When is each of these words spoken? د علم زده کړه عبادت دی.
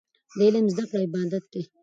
د 0.37 0.39
علم 0.47 0.65
زده 0.73 0.83
کړه 0.91 0.99
عبادت 1.07 1.43
دی. 1.53 1.63